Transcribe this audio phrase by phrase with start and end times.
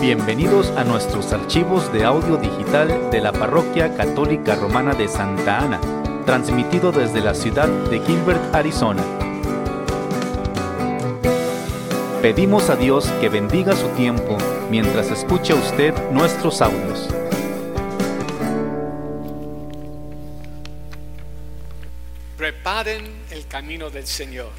[0.00, 5.78] Bienvenidos a nuestros archivos de audio digital de la Parroquia Católica Romana de Santa Ana,
[6.24, 9.04] transmitido desde la ciudad de Gilbert, Arizona.
[12.22, 14.38] Pedimos a Dios que bendiga su tiempo
[14.70, 17.06] mientras escucha usted nuestros audios.
[22.38, 24.50] Preparen el camino del Señor.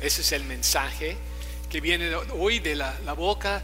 [0.00, 1.18] Ese es el mensaje
[1.68, 3.62] que viene hoy de la, la boca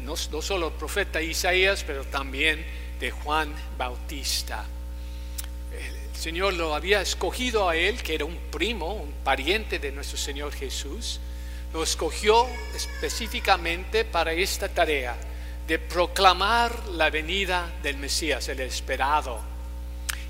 [0.00, 2.64] no, solo el profeta Isaías, pero también
[2.98, 4.64] de Juan Bautista.
[5.72, 10.16] El Señor lo había escogido a él, que era un primo, un pariente de nuestro
[10.16, 11.20] Señor Jesús,
[11.72, 15.16] lo escogió específicamente para esta tarea
[15.66, 19.40] de proclamar la venida del Mesías, el esperado.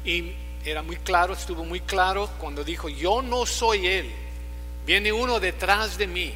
[0.05, 0.33] Y
[0.65, 4.11] era muy claro, estuvo muy claro cuando dijo, yo no soy Él,
[4.87, 6.33] viene uno detrás de mí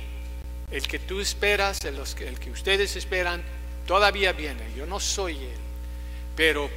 [0.71, 1.99] el que tú esperas, el,
[2.39, 3.43] que ustedes esperan,
[3.87, 4.73] todavía viene.
[4.77, 5.61] Yo no soy Él.
[6.35, 6.69] Pero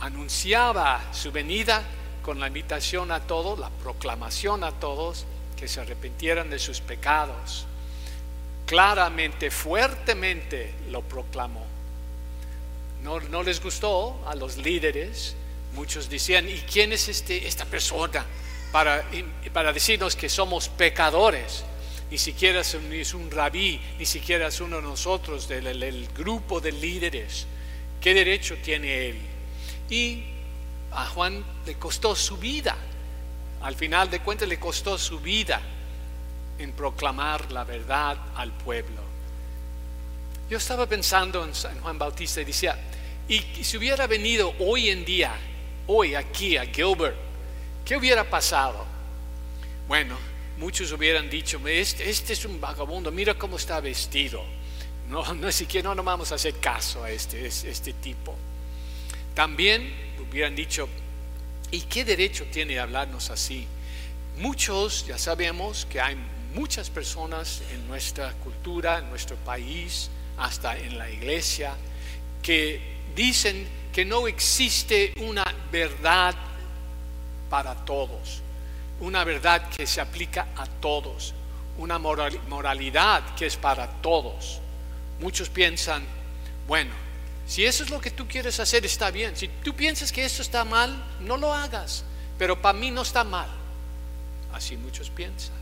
[0.00, 1.82] anunciaba su venida
[2.22, 7.66] con la invitación a todos, la proclamación a todos que se arrepintieran de sus pecados.
[8.66, 11.64] Claramente, fuertemente lo proclamó.
[13.02, 15.36] No, no les gustó a los líderes.
[15.74, 18.24] Muchos decían, ¿y quién es este, esta persona
[18.72, 19.04] para,
[19.52, 21.64] para decirnos que somos pecadores?
[22.10, 22.74] Ni siquiera es
[23.14, 27.46] un, rabí, ni siquiera es uno de nosotros del grupo de líderes.
[28.00, 29.18] ¿Qué derecho tiene él?
[29.90, 30.24] Y
[30.92, 32.76] a Juan le costó su vida.
[33.62, 35.60] Al final de cuentas le costó su vida
[36.58, 39.02] en proclamar la verdad al pueblo.
[40.48, 42.78] Yo estaba pensando en San Juan Bautista y decía,
[43.26, 45.34] y si hubiera venido hoy en día,
[45.86, 47.16] hoy aquí a Gilbert,
[47.84, 48.84] ¿qué hubiera pasado?
[49.88, 50.16] Bueno,
[50.58, 54.44] muchos hubieran dicho, este, este, es un vagabundo, mira cómo está vestido.
[55.08, 58.34] No, no siquiera no, vamos a hacer caso a este, este tipo.
[59.34, 60.88] También hubieran dicho,
[61.70, 63.66] ¿y qué derecho tiene de hablarnos así?
[64.38, 66.16] Muchos, ya sabemos que hay
[66.54, 71.74] muchas personas en nuestra cultura, en nuestro país, hasta en la iglesia,
[72.42, 72.80] que
[73.14, 76.34] dicen que no existe una verdad
[77.48, 78.43] para todos
[79.00, 81.34] una verdad que se aplica a todos,
[81.78, 84.60] una moralidad que es para todos.
[85.20, 86.04] Muchos piensan,
[86.66, 86.92] bueno,
[87.46, 89.36] si eso es lo que tú quieres hacer, está bien.
[89.36, 92.04] Si tú piensas que esto está mal, no lo hagas,
[92.38, 93.48] pero para mí no está mal.
[94.52, 95.56] Así muchos piensan.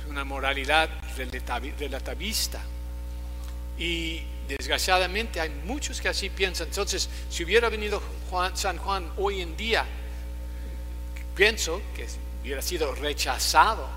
[0.00, 2.60] Es una moralidad relativista.
[3.78, 6.68] Y desgraciadamente hay muchos que así piensan.
[6.68, 8.02] Entonces, si hubiera venido
[8.54, 9.86] San Juan hoy en día,
[11.34, 12.06] pienso que
[12.44, 13.88] hubiera sido rechazado,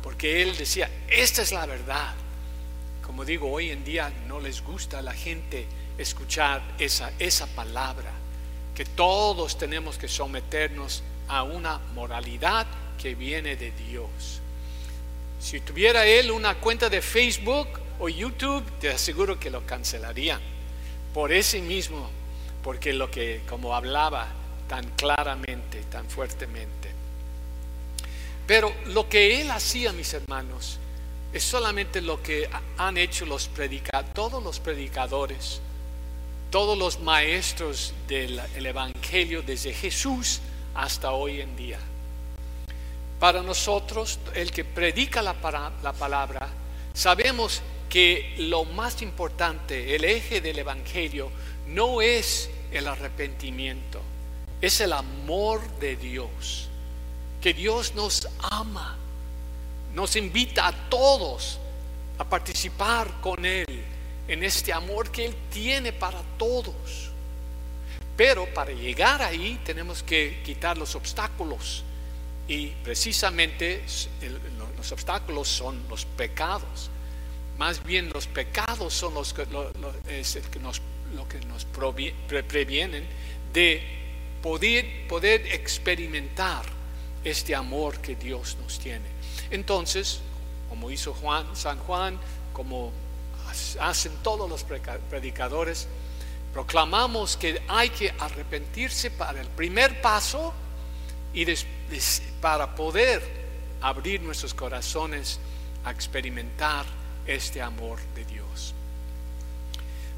[0.00, 2.14] porque él decía, esta es la verdad.
[3.04, 5.66] Como digo, hoy en día no les gusta a la gente
[5.98, 8.12] escuchar esa, esa palabra,
[8.76, 12.68] que todos tenemos que someternos a una moralidad
[13.02, 14.40] que viene de Dios.
[15.40, 17.68] Si tuviera él una cuenta de Facebook
[17.98, 20.40] o YouTube, te aseguro que lo cancelarían.
[21.12, 22.08] Por ese mismo,
[22.62, 24.28] porque lo que, como hablaba
[24.68, 26.95] tan claramente, tan fuertemente.
[28.46, 30.78] Pero lo que él hacía, mis hermanos,
[31.32, 32.48] es solamente lo que
[32.78, 35.60] han hecho los predicadores, todos los predicadores,
[36.50, 40.40] todos los maestros del Evangelio desde Jesús
[40.74, 41.80] hasta hoy en día.
[43.18, 45.34] Para nosotros, el que predica la,
[45.82, 46.48] la palabra,
[46.94, 51.30] sabemos que lo más importante, el eje del Evangelio,
[51.66, 54.00] no es el arrepentimiento,
[54.60, 56.68] es el amor de Dios
[57.46, 58.96] que Dios nos ama,
[59.94, 61.60] nos invita a todos
[62.18, 63.84] a participar con Él
[64.26, 67.12] en este amor que Él tiene para todos.
[68.16, 71.84] Pero para llegar ahí tenemos que quitar los obstáculos.
[72.48, 73.84] Y precisamente
[74.76, 76.90] los obstáculos son los pecados.
[77.58, 80.82] Más bien los pecados son los que, lo, que nos,
[81.14, 83.06] lo que nos previenen
[83.52, 83.84] de
[84.42, 86.75] poder, poder experimentar
[87.24, 89.06] este amor que Dios nos tiene.
[89.50, 90.20] Entonces,
[90.68, 92.18] como hizo Juan, San Juan,
[92.52, 92.92] como
[93.80, 95.88] hacen todos los predicadores,
[96.52, 100.52] proclamamos que hay que arrepentirse para el primer paso
[101.34, 101.46] y
[102.40, 103.22] para poder
[103.80, 105.38] abrir nuestros corazones
[105.84, 106.86] a experimentar
[107.26, 108.74] este amor de Dios.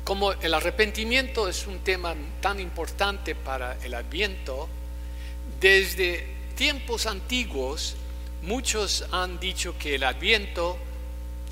[0.05, 4.69] Como el arrepentimiento es un tema tan importante para el adviento,
[5.61, 7.95] desde tiempos antiguos,
[8.43, 10.77] muchos han dicho que el adviento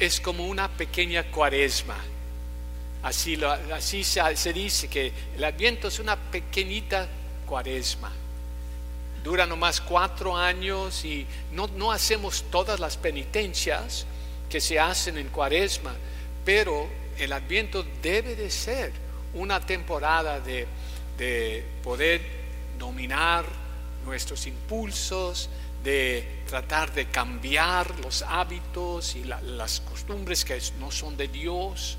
[0.00, 1.97] es como una pequeña cuaresma.
[3.05, 3.38] Así,
[3.73, 7.06] así se, dice que el Adviento es una pequeñita
[7.47, 8.11] cuaresma.
[9.23, 14.06] Dura nomás cuatro años y no, no hacemos todas las penitencias
[14.50, 15.94] que se hacen en cuaresma,
[16.44, 18.93] pero el Adviento debe de ser
[19.35, 20.67] una temporada de,
[21.85, 22.20] poder
[22.76, 23.44] dominar
[24.06, 25.50] nuestros impulsos,
[25.85, 31.99] de tratar de cambiar los hábitos y las costumbres que no son de Dios,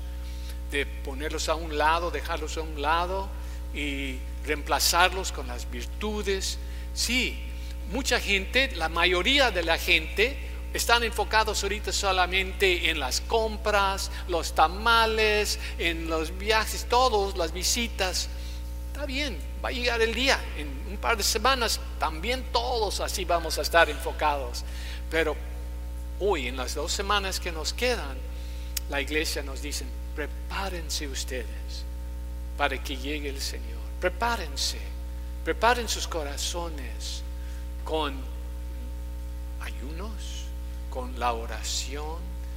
[0.70, 3.28] de ponerlos a un lado, dejarlos a un lado
[3.74, 6.58] y reemplazarlos con las virtudes.
[6.92, 7.38] Sí,
[7.90, 10.36] mucha gente, la mayoría de la gente,
[10.74, 18.28] están enfocados ahorita solamente en las compras, los tamales, en los viajes, todos, las visitas.
[18.98, 23.24] Está bien, va a llegar el día, en un par de semanas también todos así
[23.24, 24.64] vamos a estar enfocados.
[25.08, 25.36] Pero
[26.18, 28.18] hoy, en las dos semanas que nos quedan,
[28.90, 29.84] la iglesia nos dice,
[30.16, 31.84] prepárense ustedes
[32.56, 33.78] para que llegue el Señor.
[34.00, 34.80] Prepárense,
[35.44, 37.22] preparen sus corazones
[37.84, 38.16] con
[39.60, 40.46] ayunos,
[40.90, 42.16] con la oración,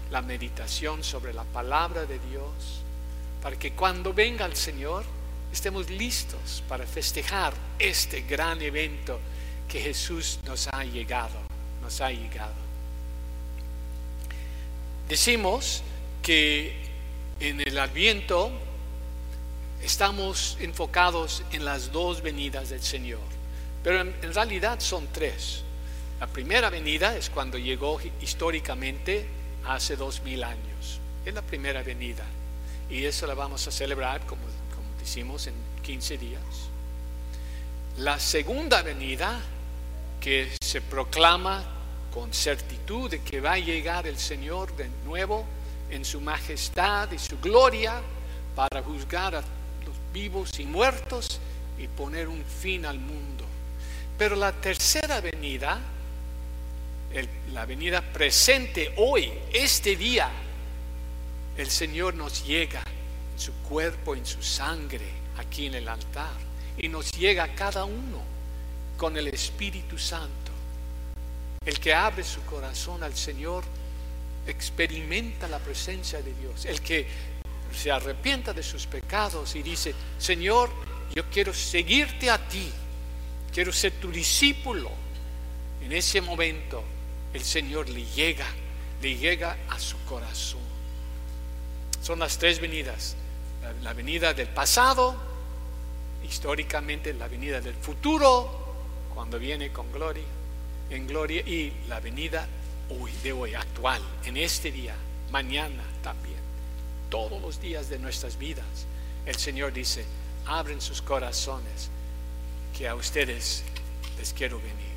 [0.10, 2.82] la meditación sobre la palabra de Dios,
[3.44, 5.06] para que cuando venga el Señor
[5.52, 9.20] estemos listos para festejar este gran evento
[9.68, 11.40] que Jesús nos ha llegado,
[11.82, 12.54] nos ha llegado.
[15.08, 15.84] Decimos
[16.22, 16.76] que
[17.40, 18.52] en el Adviento
[19.84, 23.20] estamos enfocados en las dos venidas del Señor,
[23.84, 25.64] pero en, realidad son tres.
[26.20, 29.26] La primera venida es cuando llegó históricamente
[29.66, 31.00] hace dos mil años.
[31.26, 32.24] Es la primera venida.
[32.90, 34.42] Y eso la vamos a celebrar, como,
[35.02, 35.54] decimos, en
[35.84, 36.42] 15 días.
[37.98, 39.42] La segunda venida,
[40.20, 41.64] que se proclama
[42.14, 45.46] con certitud de que va a llegar el Señor de nuevo,
[45.90, 48.02] en su majestad y su gloria
[48.56, 51.40] para juzgar a los vivos y muertos
[51.78, 53.44] y poner un fin al mundo.
[54.18, 55.80] Pero la tercera venida,
[57.54, 60.30] la venida presente hoy, este día,
[61.58, 62.84] el Señor nos llega
[63.42, 66.38] su cuerpo, en su sangre, aquí en el altar,
[66.78, 68.22] y nos llega cada uno
[68.98, 70.52] con el Espíritu Santo.
[71.66, 73.64] El que abre su corazón al Señor
[74.46, 76.66] experimenta la presencia de Dios.
[76.66, 77.08] El que
[77.76, 80.70] se arrepienta de sus pecados y dice, Señor,
[81.16, 82.72] yo quiero seguirte a ti,
[83.52, 84.92] quiero ser tu discípulo.
[85.82, 86.84] En ese momento
[87.34, 88.48] el Señor le llega,
[89.02, 90.62] le llega a su corazón.
[92.04, 93.16] Son las tres venidas.
[93.82, 95.16] La, venida del pasado,
[96.24, 98.50] históricamente la venida del futuro,
[99.14, 100.24] cuando viene con gloria,
[100.90, 102.48] en gloria, y la venida
[102.90, 104.96] hoy, de hoy, actual, en este día,
[105.32, 106.40] mañana también,
[107.10, 108.66] todos los días de nuestras vidas.
[109.26, 110.06] El Señor dice,
[110.46, 111.90] abren sus corazones,
[112.78, 113.64] que a ustedes
[114.18, 114.92] les quiero venir.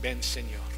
[0.00, 0.77] Ven Señor.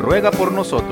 [0.00, 0.89] ruega por nosotros.